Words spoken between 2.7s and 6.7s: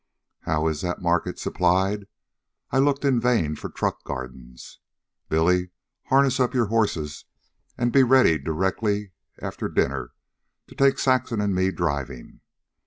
I looked in vain for truck gardens. Billy, harness up your